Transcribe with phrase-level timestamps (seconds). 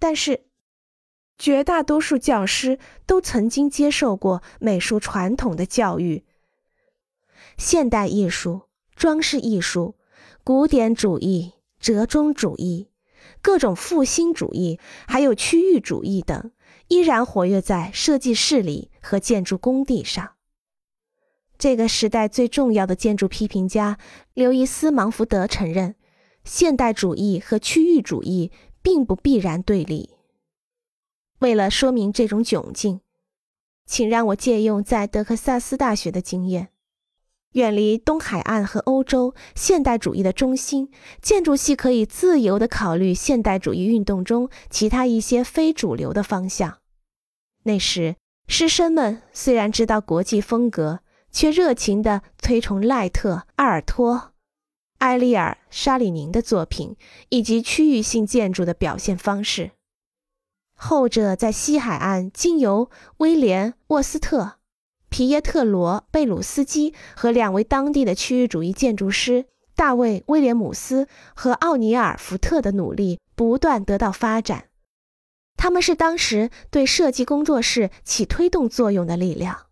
[0.00, 0.46] 但是，
[1.38, 6.24] 绝大多数教师都曾经接受过美术传统的教育。
[7.56, 8.62] 现代艺术、
[8.96, 9.96] 装饰艺术、
[10.42, 12.88] 古典主义、折中主义、
[13.42, 16.50] 各种复兴主义，还有区域主义等，
[16.88, 20.32] 依然活跃在设计室里和建筑工地上。
[21.58, 23.98] 这个时代最重要的建筑批评家
[24.32, 25.94] 刘易斯·芒福德承认，
[26.42, 28.50] 现代主义和区域主义
[28.82, 30.10] 并不必然对立。
[31.40, 33.00] 为了说明这种窘境，
[33.86, 36.68] 请让我借用在德克萨斯大学的经验。
[37.52, 46.78] 远离东海岸和欧洲现代主义的中心，建筑系可以自由地考虑现代主义运动中其他一些非主流的方向。
[47.64, 48.14] 那时，
[48.46, 51.00] 师生们虽然知道国际风格，
[51.32, 54.29] 却热情地推崇赖特、阿尔托、
[55.00, 56.96] 埃利尔、沙里宁的作品
[57.28, 59.72] 以及区域性建筑的表现方式。
[60.74, 64.60] 后者在西海岸经由威廉·沃斯特。
[65.10, 74.66] 皮耶特罗·贝鲁斯基和两位当地的区域主义建筑师大卫·威廉姆斯和奥尼尔·福特的努力不断得到发展。
[75.56, 79.69] 他们是当时对设计工作室起推动作用的力量。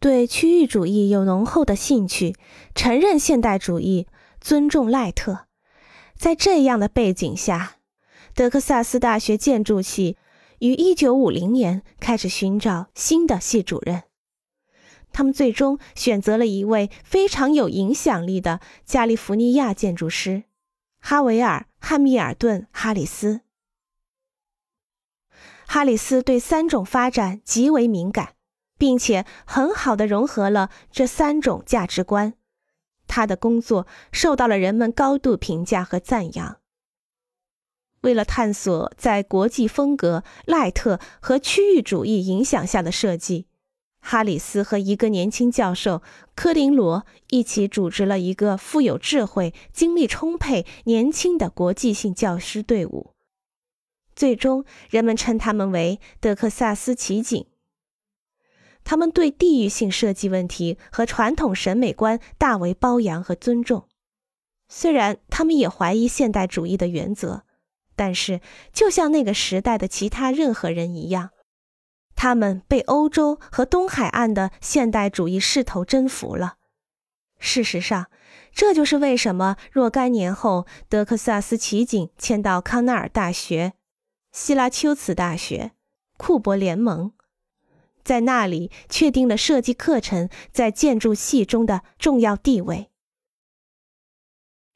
[0.00, 2.34] 对区域主义有浓厚的兴趣，
[2.74, 4.06] 承认现代主义，
[4.40, 5.46] 尊重赖特。
[6.16, 7.76] 在这样的背景下，
[8.34, 10.16] 德克萨斯大学建筑系
[10.60, 14.04] 于1950年开始寻找新的系主任。
[15.12, 20.44] 他们最终选择了一位非常有影响力的加利福尼亚建筑师
[21.00, 23.42] 哈维尔·汉密尔顿·哈里斯。
[25.66, 28.34] 哈里斯对三种发展极为敏感，
[28.80, 32.32] 并且很好的融合了这三种价值观。
[33.06, 36.56] 他的工作受到了人们高度评价和赞扬。
[38.00, 43.46] 为了探索在国际风格、赖特和区域主义影响下的设计。
[44.00, 46.00] 哈里斯和一个年轻教授
[46.34, 53.12] 科林罗一起组织了一个富有智慧、精力充沛、年轻的国际性教师队伍。
[54.16, 57.44] 最终，人们称他们为德克萨斯奇景。
[58.90, 63.86] 他们对地域性设计问题和传统审美观大为褒扬和尊重。
[64.66, 67.44] 虽然他们也怀疑现代主义的原则，
[67.94, 68.40] 但是
[68.72, 71.30] 就像那个时代的其他任何人一样。
[72.16, 76.56] 他们被欧洲和东海岸的现代主义势头征服了。
[77.38, 78.10] 事实上，
[78.52, 83.74] 这就是为什么若干年后，德克萨斯奇景迁到康奈尔大学、
[84.32, 85.70] 希拉丘茨大学、
[86.16, 87.12] 库珀联盟，
[88.04, 92.88] 在那里确定了设计课程在建筑系中的重要地位。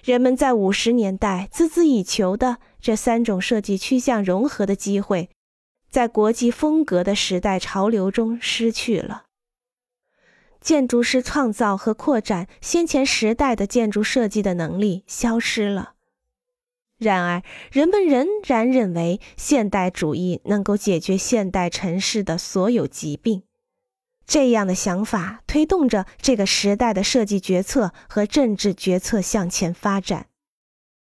[0.02, 5.30] 人们在五十年代孜孜以求的这三种设计趋向融合的机会。
[5.94, 9.26] 在国际风格的时代潮流中失去了。
[10.60, 15.93] 建筑师创造和扩展先前时代的建筑设计的能力消失了。
[16.98, 23.42] 然而，人们仍然认为现代主义能够解决现代城市的所有疾病。
[24.26, 30.26] 这样的想法推动着这个时代的设计决策和政治决策向前发展。